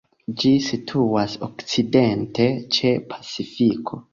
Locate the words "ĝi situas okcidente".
0.43-2.49